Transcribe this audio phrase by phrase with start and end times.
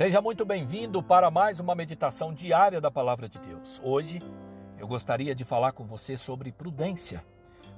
[0.00, 3.78] Seja muito bem-vindo para mais uma meditação diária da Palavra de Deus.
[3.84, 4.18] Hoje
[4.78, 7.22] eu gostaria de falar com você sobre prudência.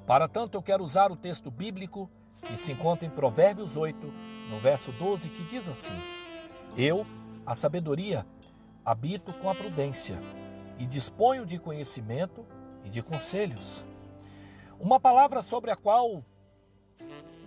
[0.07, 2.09] Para tanto, eu quero usar o texto bíblico
[2.43, 4.07] que se encontra em Provérbios 8,
[4.49, 5.95] no verso 12, que diz assim:
[6.77, 7.05] Eu,
[7.45, 8.25] a sabedoria,
[8.85, 10.17] habito com a prudência
[10.79, 12.47] e disponho de conhecimento
[12.85, 13.85] e de conselhos.
[14.79, 16.25] Uma palavra sobre a qual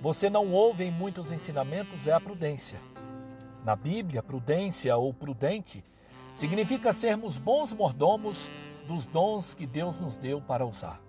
[0.01, 2.77] você não ouve em muitos ensinamentos é a prudência.
[3.65, 5.83] Na Bíblia, prudência ou prudente
[6.35, 8.47] significa sermos bons mordomos
[8.85, 11.01] dos dons que Deus nos deu para usar.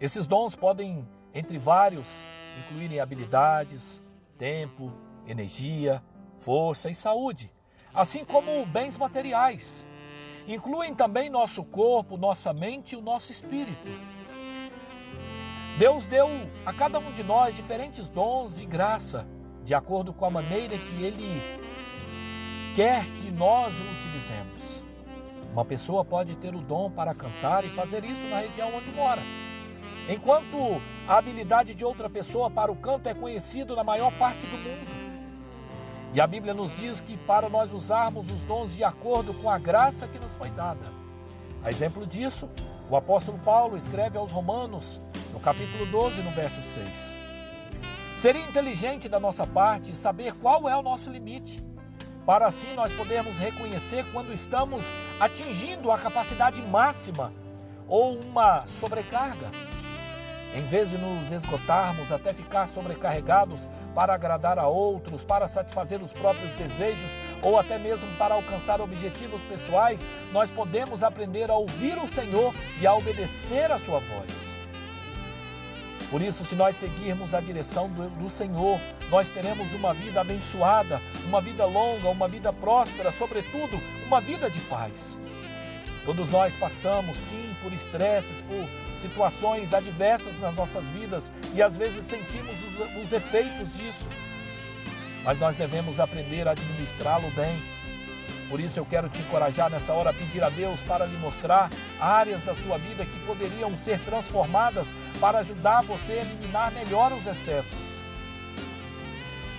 [0.00, 2.26] Esses dons podem, entre vários,
[2.58, 4.00] incluírem habilidades,
[4.38, 4.90] tempo,
[5.26, 6.02] energia,
[6.38, 7.52] força e saúde,
[7.92, 9.86] assim como bens materiais.
[10.48, 13.86] Incluem também nosso corpo, nossa mente e o nosso espírito.
[15.78, 16.28] Deus deu
[16.64, 19.26] a cada um de nós diferentes dons e graça,
[19.64, 21.40] de acordo com a maneira que Ele
[22.76, 24.82] quer que nós o utilizemos.
[25.52, 29.22] Uma pessoa pode ter o dom para cantar e fazer isso na região onde mora.
[30.08, 34.58] Enquanto a habilidade de outra pessoa para o canto é conhecido na maior parte do
[34.58, 34.90] mundo.
[36.12, 39.58] E a Bíblia nos diz que para nós usarmos os dons de acordo com a
[39.58, 40.92] graça que nos foi dada.
[41.62, 42.50] A exemplo disso,
[42.90, 45.00] o apóstolo Paulo escreve aos Romanos
[45.32, 47.23] no capítulo 12, no verso 6.
[48.24, 51.62] Seria inteligente da nossa parte saber qual é o nosso limite,
[52.24, 57.34] para assim nós podermos reconhecer quando estamos atingindo a capacidade máxima
[57.86, 59.50] ou uma sobrecarga.
[60.54, 66.14] Em vez de nos esgotarmos até ficar sobrecarregados para agradar a outros, para satisfazer os
[66.14, 67.10] próprios desejos
[67.42, 70.00] ou até mesmo para alcançar objetivos pessoais,
[70.32, 74.53] nós podemos aprender a ouvir o Senhor e a obedecer a sua voz.
[76.10, 78.78] Por isso, se nós seguirmos a direção do, do, Senhor,
[79.10, 84.60] nós teremos uma vida abençoada, uma vida longa, uma vida próspera, sobretudo, uma vida de
[84.60, 85.18] paz.
[86.04, 88.68] Todos nós passamos, sim, por estresses, por
[89.00, 94.06] situações adversas nas nossas vidas e às vezes sentimos os, os efeitos disso.
[95.24, 97.56] Mas nós devemos aprender a administrá-lo bem
[98.48, 101.70] por isso eu quero te encorajar nessa hora a pedir a Deus para lhe mostrar
[102.00, 107.26] áreas da sua vida que poderiam ser transformadas para ajudar você a eliminar melhor os
[107.26, 107.94] excessos.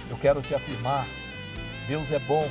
[0.10, 1.06] Eu quero te afirmar,
[1.88, 2.48] Deus é bom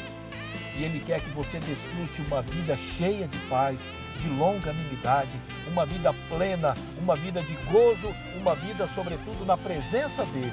[0.77, 6.13] e Ele quer que você desfrute uma vida cheia de paz, de longanimidade, uma vida
[6.29, 10.53] plena, uma vida de gozo, uma vida, sobretudo, na presença dEle.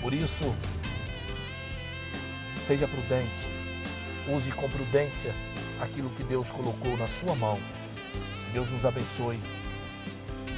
[0.00, 0.54] Por isso,
[2.64, 3.55] seja prudente,
[4.28, 5.32] Use com prudência
[5.80, 7.58] aquilo que Deus colocou na sua mão.
[8.52, 9.40] Deus nos abençoe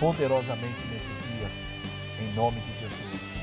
[0.01, 1.49] poderosamente nesse dia.
[2.21, 3.43] Em nome de Jesus.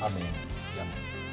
[0.00, 1.25] Amém.